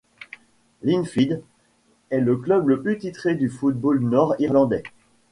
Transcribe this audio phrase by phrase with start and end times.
[0.81, 1.43] Linfield
[2.09, 4.81] est le club le plus titré du football nord-irlandais.